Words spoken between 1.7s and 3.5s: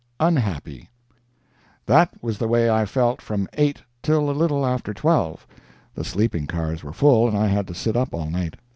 That was the way I felt from